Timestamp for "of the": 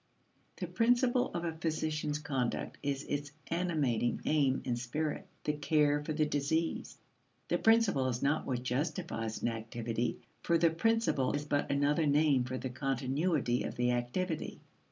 13.61-13.91